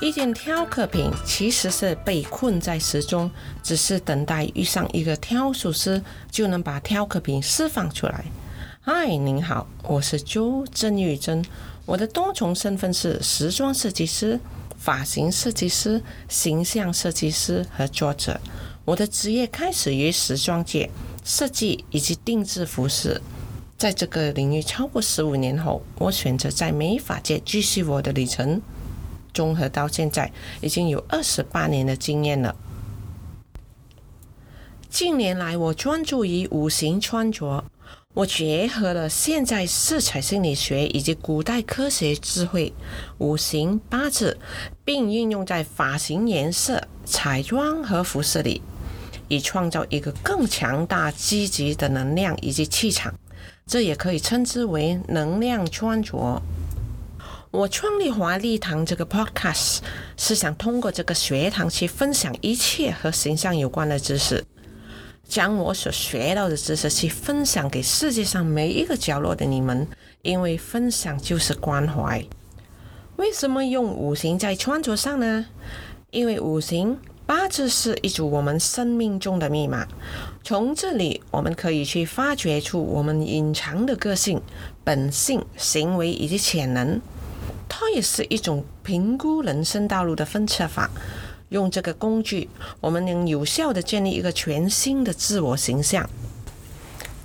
[0.00, 3.30] 一件挑客品其实是被困在时钟
[3.62, 8.24] 只是等待遇上一个挑素师就能把挑客品释放出来。
[8.80, 11.44] 嗨您好我是朱曾玉珍
[11.86, 14.38] 我的多重身份是时装设计师
[14.76, 18.40] 发型设计师形象设计师和作者。
[18.84, 20.90] 我的职业开始于时装界
[21.24, 23.20] 设计以及定制服饰。
[23.82, 28.62] 在这个领域超过十五年后，我选择在美发界继续我的旅程。
[29.34, 32.54] 综合到现在，已经有二十八年的经验了。
[34.88, 37.64] 近年来，我专注于五行穿着，
[38.14, 42.72] 我结合了现在色彩心理学以及古代科学智慧
[43.18, 44.38] 五行八字，
[44.84, 48.62] 并运用在发型、颜色、彩妆和服饰里，
[49.26, 53.12] 以创造一个更强大、积极的能量以及气场。
[53.66, 56.42] 这也可以称之为能量穿着。
[57.50, 59.78] 我创立华丽堂这个 podcast，
[60.16, 64.42] 是想通过这个学堂去分享一切和形象有关的知识，
[65.28, 69.86] 将我所学到的知识去分享给世界上每一个角落的你们，
[70.22, 72.24] 因为分享就是关怀。
[73.16, 75.46] 为什么用五行在穿着上呢？
[76.10, 76.98] 因为五行。
[77.26, 79.86] 八字是一组我们生命中的密码，
[80.42, 84.40] 从这里我们可以去发掘出我们隐藏的个性、
[84.84, 87.00] 本性、行为以及潜能。
[87.68, 90.90] 它也是一种评估人生道路的分测法。
[91.48, 92.48] 用这个工具，
[92.80, 96.08] 我们能有效的建立一个全新的自我形象。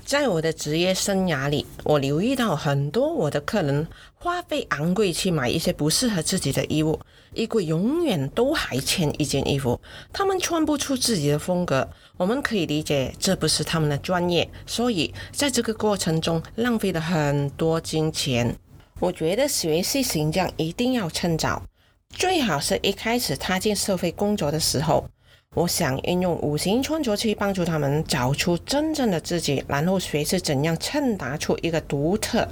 [0.08, 6.98] 在我的职业生涯里，我留意到很多我的客人花费昂贵去买一些不适合自己的衣物，
[7.34, 9.78] 衣柜永远都还欠一件衣服，
[10.14, 11.86] 他们穿不出自己的风格。
[12.16, 18.56] 我们可以理解这不是他们的专业，所以在这个过程中浪费了很多金钱。
[19.02, 21.62] 我觉得学习形象一定要趁早，
[22.12, 25.10] 最好是一开始踏进社会工作的时候。
[25.58, 32.48] 我想运用五行穿着去帮助他们找出真正的自己，然后学习怎样衬达出一个独特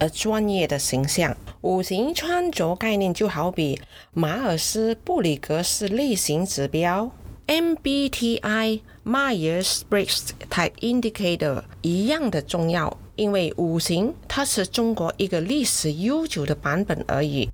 [0.00, 1.36] 而专业的形象。
[1.60, 3.80] 五行穿着概念就好比
[4.12, 7.08] 马尔斯布里格斯类型指标
[7.46, 17.48] （MBTI Myers-Briggs Type Indicator） 一样的重要，因为五行它是中国一个历史悠久的版本而已。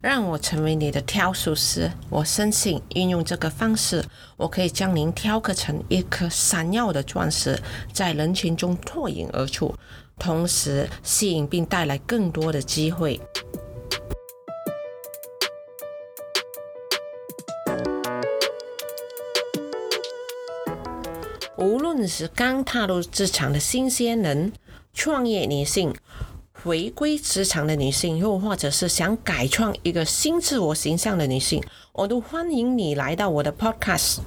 [0.00, 1.90] 让我成为你的挑术师。
[2.08, 4.04] 我深信，运用这个方式，
[4.36, 7.60] 我可以将您雕刻成一颗闪耀的钻石，
[7.92, 9.74] 在人群中脱颖而出，
[10.16, 13.20] 同时吸引并带来更多的机会。
[21.56, 24.52] 无论是刚踏入职场的新鲜人、
[24.94, 25.92] 创业女性。
[26.64, 34.18] 回归职场的女性，又或者是想改创一个新自我形象的女性，我都欢迎你来到我的 podcast。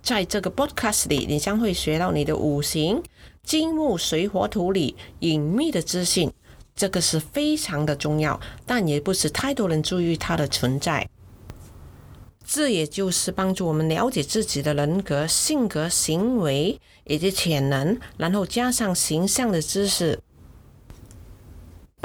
[0.00, 3.02] 在这个 podcast 里，你将会学到你的五行
[3.42, 6.32] 金木水火土里隐秘的资讯，
[6.76, 11.08] 这个是非常的重要，但也不是太多人注意它的存在。
[12.46, 20.20] 这也就是帮助我们了解自己的人格、性格、行为以及潜能，然后加上形象的知识。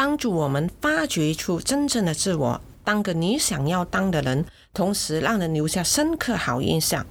[0.04, 7.06] 帮助我们发掘出真正的自我，当个你想要当的人，同时让人留下深刻好印象。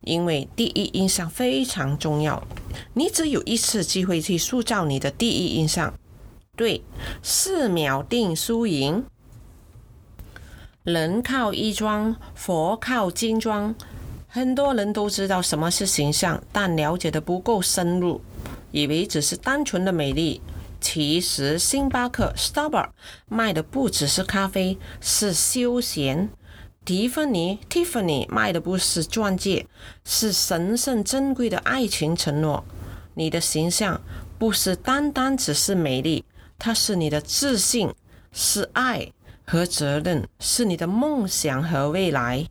[0.00, 2.42] 因为第一印象非常重要，
[2.94, 5.94] 你只有一次机会去塑造你的第一印象。
[6.56, 6.82] 对，
[7.22, 9.04] 四秒定输赢。
[10.82, 13.72] 人靠衣装，佛靠金装。
[14.26, 18.20] 很多人都知道什么是形象，但了解的不够深入，
[18.72, 20.40] 以为只是单纯的美丽。
[20.82, 22.90] 其实，星巴克 （Starbucks）
[23.28, 26.28] 卖的不只是咖啡，是休闲；
[26.84, 29.66] 蒂芬尼 （Tiffany） 卖的不是钻戒，
[30.04, 32.64] 是神圣珍贵的爱情承诺。
[33.14, 34.00] 你的形象
[34.38, 36.24] 不是单单只是美丽，
[36.58, 37.94] 它是你的自信，
[38.32, 39.12] 是爱
[39.46, 42.46] 和责任，是你的梦想和未来。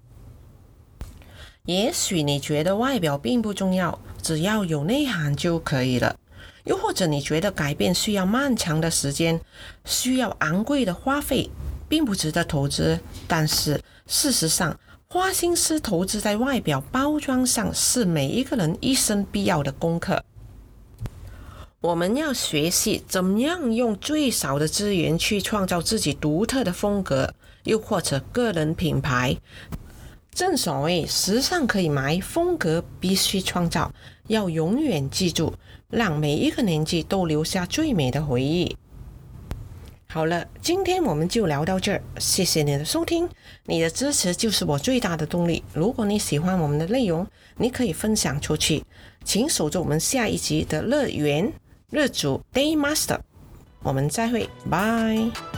[1.65, 6.15] 也许你觉得外表并不重要，只要有内涵就可以了。
[6.63, 9.39] 又或者你觉得改变需要漫长的时间，
[9.85, 11.49] 需要昂贵的花费，
[11.89, 12.99] 并不值得投资。
[13.27, 20.23] 但是事实上，花心思投资在外表包装上是每一个人一生必要的功课。
[21.81, 29.35] 我们要学习怎么样用最少的资源去创造自己独特的风格，又或者个人品牌。
[30.33, 33.91] 正所谓，时尚可以买，风格必须创造。
[34.27, 35.53] 要永远记住。
[35.91, 38.77] 让每一个年纪都留下最美的回忆。
[40.07, 43.27] 好了，今天我们就聊到这儿，谢谢你的收听，
[43.65, 45.61] 你的支持就是我最大的动力。
[45.73, 48.85] 如果你喜欢我们的内容，你可以分享出去，
[49.25, 51.51] 请守着我们下一集的乐园
[51.89, 53.19] 日主 Day Master，
[53.83, 55.50] 我们再会，拜。